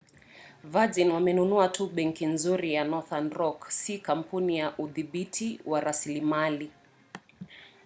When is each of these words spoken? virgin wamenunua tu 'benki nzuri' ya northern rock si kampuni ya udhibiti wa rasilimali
virgin 0.75 1.09
wamenunua 1.15 1.65
tu 1.77 1.83
'benki 1.91 2.25
nzuri' 2.33 2.73
ya 2.77 2.83
northern 2.91 3.29
rock 3.29 3.69
si 3.71 3.97
kampuni 3.99 4.57
ya 4.57 4.75
udhibiti 4.77 5.59
wa 5.65 5.79
rasilimali 5.81 6.71